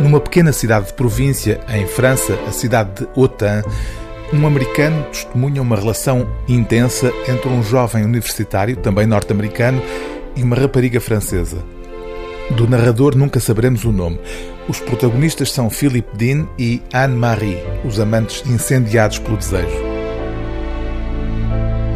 Numa 0.00 0.20
pequena 0.20 0.52
cidade 0.52 0.86
de 0.86 0.92
província, 0.92 1.60
em 1.68 1.86
França, 1.86 2.38
a 2.46 2.52
cidade 2.52 3.00
de 3.00 3.08
Autun, 3.16 3.62
um 4.32 4.46
americano 4.46 5.02
testemunha 5.10 5.60
uma 5.60 5.74
relação 5.74 6.28
intensa 6.46 7.12
entre 7.28 7.48
um 7.48 7.62
jovem 7.64 8.04
universitário, 8.04 8.76
também 8.76 9.06
norte-americano, 9.06 9.82
e 10.36 10.42
uma 10.42 10.54
rapariga 10.54 11.00
francesa. 11.00 11.56
Do 12.52 12.68
narrador 12.68 13.16
nunca 13.16 13.40
saberemos 13.40 13.84
o 13.84 13.90
nome. 13.90 14.20
Os 14.68 14.78
protagonistas 14.78 15.50
são 15.50 15.68
Philippe 15.68 16.16
Dean 16.16 16.46
e 16.56 16.80
Anne-Marie, 16.94 17.58
os 17.84 17.98
amantes 17.98 18.44
incendiados 18.46 19.18
pelo 19.18 19.36
desejo. 19.36 19.76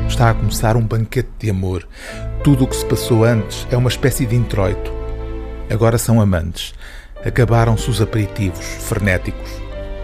Está 0.08 0.30
a 0.30 0.34
começar 0.34 0.76
um 0.76 0.82
banquete 0.82 1.30
de 1.38 1.50
amor. 1.50 1.86
Tudo 2.42 2.64
o 2.64 2.66
que 2.66 2.76
se 2.76 2.84
passou 2.84 3.24
antes 3.24 3.66
é 3.70 3.76
uma 3.76 3.88
espécie 3.88 4.26
de 4.26 4.34
introito. 4.34 4.92
Agora 5.70 5.96
são 5.96 6.20
amantes. 6.20 6.74
Acabaram-se 7.24 7.88
os 7.88 8.00
aperitivos 8.00 8.64
frenéticos. 8.64 9.50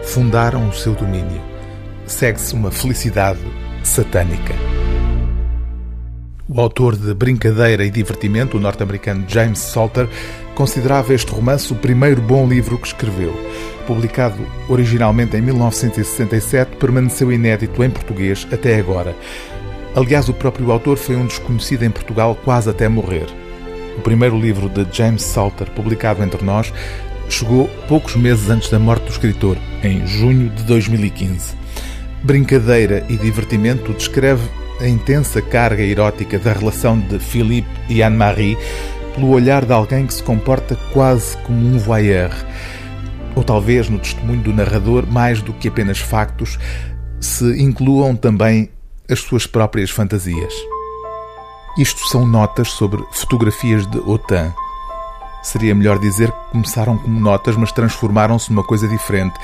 Fundaram 0.04 0.68
o 0.68 0.72
seu 0.72 0.94
domínio. 0.94 1.40
Segue-se 2.06 2.54
uma 2.54 2.70
felicidade 2.70 3.40
satânica. 3.82 4.54
O 6.48 6.60
autor 6.60 6.96
de 6.96 7.12
Brincadeira 7.12 7.84
e 7.84 7.90
Divertimento, 7.90 8.56
o 8.56 8.60
norte-americano 8.60 9.24
James 9.28 9.58
Salter, 9.58 10.08
considerava 10.54 11.12
este 11.12 11.30
romance 11.32 11.72
o 11.72 11.76
primeiro 11.76 12.22
bom 12.22 12.48
livro 12.48 12.78
que 12.78 12.86
escreveu. 12.86 13.34
Publicado 13.86 14.38
originalmente 14.68 15.36
em 15.36 15.42
1967, 15.42 16.76
permaneceu 16.76 17.32
inédito 17.32 17.82
em 17.82 17.90
português 17.90 18.46
até 18.52 18.78
agora. 18.78 19.14
Aliás, 19.94 20.28
o 20.28 20.34
próprio 20.34 20.70
autor 20.70 20.96
foi 20.96 21.16
um 21.16 21.26
desconhecido 21.26 21.82
em 21.82 21.90
Portugal 21.90 22.38
quase 22.44 22.70
até 22.70 22.88
morrer. 22.88 23.26
O 23.98 24.00
primeiro 24.00 24.38
livro 24.38 24.68
de 24.68 24.86
James 24.96 25.22
Salter, 25.22 25.68
publicado 25.72 26.22
entre 26.22 26.44
nós, 26.44 26.72
chegou 27.34 27.68
poucos 27.86 28.16
meses 28.16 28.48
antes 28.48 28.70
da 28.70 28.78
morte 28.78 29.04
do 29.04 29.10
escritor, 29.10 29.56
em 29.82 30.06
junho 30.06 30.48
de 30.50 30.62
2015. 30.64 31.56
Brincadeira 32.22 33.04
e 33.08 33.16
divertimento 33.16 33.92
descreve 33.92 34.42
a 34.80 34.88
intensa 34.88 35.40
carga 35.40 35.82
erótica 35.82 36.38
da 36.38 36.52
relação 36.52 36.98
de 36.98 37.18
Philippe 37.18 37.68
e 37.88 38.02
Anne-Marie 38.02 38.56
pelo 39.14 39.30
olhar 39.30 39.64
de 39.64 39.72
alguém 39.72 40.06
que 40.06 40.14
se 40.14 40.22
comporta 40.22 40.76
quase 40.92 41.36
como 41.38 41.58
um 41.58 41.78
voyeur. 41.78 42.30
Ou 43.34 43.44
talvez 43.44 43.88
no 43.88 43.98
testemunho 43.98 44.42
do 44.42 44.52
narrador, 44.52 45.06
mais 45.06 45.42
do 45.42 45.52
que 45.52 45.68
apenas 45.68 45.98
factos, 45.98 46.58
se 47.20 47.60
incluam 47.62 48.14
também 48.14 48.70
as 49.10 49.20
suas 49.20 49.46
próprias 49.46 49.90
fantasias. 49.90 50.54
Isto 51.78 52.00
são 52.08 52.26
notas 52.26 52.68
sobre 52.70 53.02
fotografias 53.12 53.86
de 53.86 53.98
Autain 53.98 54.52
Seria 55.42 55.74
melhor 55.74 55.98
dizer 55.98 56.30
que 56.30 56.50
começaram 56.52 56.98
como 56.98 57.18
notas, 57.20 57.56
mas 57.56 57.72
transformaram-se 57.72 58.50
numa 58.50 58.64
coisa 58.64 58.88
diferente, 58.88 59.38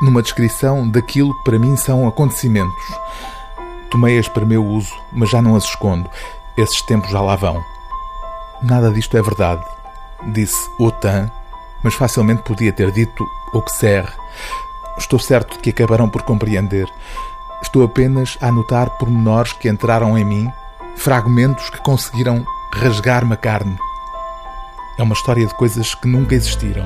numa 0.00 0.22
descrição 0.22 0.88
daquilo 0.88 1.36
que 1.38 1.44
para 1.44 1.58
mim 1.58 1.76
são 1.76 2.06
acontecimentos. 2.06 2.84
Tomei-as 3.90 4.28
para 4.28 4.44
meu 4.44 4.64
uso, 4.64 4.92
mas 5.12 5.30
já 5.30 5.40
não 5.40 5.56
as 5.56 5.64
escondo. 5.64 6.08
Esses 6.56 6.82
tempos 6.82 7.10
já 7.10 7.20
lá 7.20 7.36
vão. 7.36 7.62
Nada 8.62 8.90
disto 8.90 9.16
é 9.16 9.22
verdade, 9.22 9.64
disse 10.32 10.68
Otan, 10.78 11.30
mas 11.82 11.94
facilmente 11.94 12.42
podia 12.42 12.72
ter 12.72 12.90
dito 12.90 13.24
Auxerre. 13.54 14.12
Estou 14.98 15.18
certo 15.18 15.54
de 15.54 15.60
que 15.60 15.70
acabarão 15.70 16.08
por 16.08 16.22
compreender. 16.22 16.86
Estou 17.62 17.84
apenas 17.84 18.36
a 18.40 18.48
anotar 18.48 18.90
pormenores 18.98 19.52
que 19.52 19.68
entraram 19.68 20.18
em 20.18 20.24
mim, 20.24 20.52
fragmentos 20.96 21.70
que 21.70 21.80
conseguiram 21.80 22.44
rasgar-me 22.72 23.34
a 23.34 23.36
carne. 23.36 23.78
É 24.98 25.02
uma 25.02 25.14
história 25.14 25.46
de 25.46 25.54
coisas 25.54 25.94
que 25.94 26.08
nunca 26.08 26.34
existiram. 26.34 26.84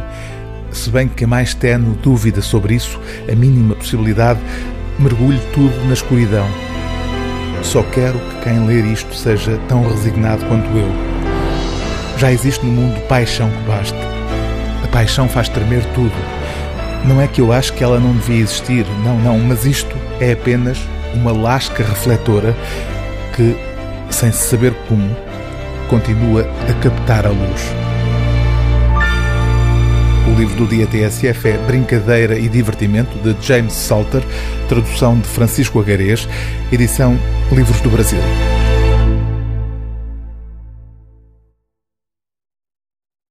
Se 0.70 0.90
bem 0.90 1.08
que 1.08 1.24
a 1.24 1.26
mais 1.26 1.54
tenue 1.54 1.96
dúvida 2.02 2.42
sobre 2.42 2.74
isso, 2.74 3.00
a 3.26 3.34
mínima 3.34 3.74
possibilidade, 3.74 4.38
mergulhe 4.98 5.40
tudo 5.54 5.74
na 5.86 5.94
escuridão. 5.94 6.46
Só 7.62 7.82
quero 7.84 8.18
que 8.18 8.42
quem 8.42 8.66
ler 8.66 8.84
isto 8.84 9.14
seja 9.14 9.58
tão 9.66 9.88
resignado 9.88 10.44
quanto 10.44 10.66
eu. 10.76 10.90
Já 12.18 12.30
existe 12.30 12.66
no 12.66 12.72
mundo 12.72 13.00
paixão 13.08 13.50
que 13.50 13.62
basta. 13.66 13.96
A 14.84 14.88
paixão 14.88 15.26
faz 15.26 15.48
tremer 15.48 15.82
tudo. 15.94 16.12
Não 17.06 17.18
é 17.18 17.26
que 17.26 17.40
eu 17.40 17.50
acho 17.50 17.72
que 17.72 17.82
ela 17.82 17.98
não 17.98 18.12
devia 18.12 18.42
existir, 18.42 18.86
não, 19.02 19.18
não, 19.20 19.38
mas 19.38 19.64
isto 19.64 19.96
é 20.20 20.32
apenas 20.32 20.78
uma 21.14 21.32
lasca 21.32 21.82
refletora 21.82 22.54
que, 23.34 23.56
sem 24.10 24.30
se 24.30 24.50
saber 24.50 24.74
como, 24.86 25.16
continua 25.88 26.46
a 26.68 26.74
captar 26.74 27.26
a 27.26 27.30
luz. 27.30 27.91
Livro 30.42 30.56
do 30.56 30.66
dia 30.66 30.88
TSF 30.88 31.50
é 31.50 31.56
Brincadeira 31.68 32.36
e 32.36 32.48
Divertimento, 32.48 33.16
de 33.18 33.46
James 33.46 33.74
Salter, 33.74 34.24
tradução 34.68 35.16
de 35.16 35.28
Francisco 35.28 35.78
Agarês, 35.78 36.28
edição 36.72 37.16
Livros 37.52 37.80
do 37.80 37.88
Brasil. 37.88 38.18